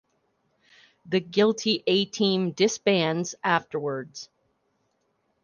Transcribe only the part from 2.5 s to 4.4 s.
disbands afterwards.